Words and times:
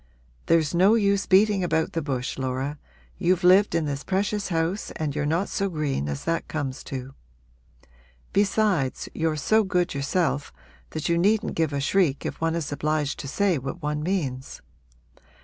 There's 0.47 0.73
no 0.73 0.95
use 0.95 1.27
beating 1.27 1.63
about 1.63 1.91
the 1.93 2.01
bush, 2.01 2.39
Laura 2.39 2.79
you've 3.19 3.43
lived 3.43 3.75
in 3.75 3.85
this 3.85 4.03
precious 4.03 4.49
house 4.49 4.89
and 4.95 5.15
you're 5.15 5.27
not 5.27 5.47
so 5.47 5.69
green 5.69 6.09
as 6.09 6.23
that 6.23 6.47
comes 6.47 6.83
to. 6.85 7.13
Besides, 8.33 9.09
you're 9.13 9.35
so 9.35 9.63
good 9.63 9.93
yourself 9.93 10.51
that 10.89 11.07
you 11.07 11.19
needn't 11.19 11.53
give 11.53 11.71
a 11.71 11.79
shriek 11.79 12.25
if 12.25 12.41
one 12.41 12.55
is 12.55 12.71
obliged 12.71 13.19
to 13.19 13.27
say 13.27 13.59
what 13.59 13.83
one 13.83 14.01
means. 14.01 14.63